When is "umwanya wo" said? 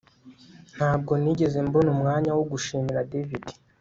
1.95-2.43